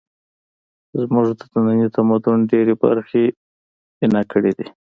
زموږ 1.01 1.25
د 1.39 1.41
ننني 1.53 1.87
تمدن 1.95 2.39
ډېرې 2.51 2.73
برخې 2.83 3.21
یې 3.29 3.35
بنا 3.99 4.21
کړې 4.31 4.51
دي 4.57 4.67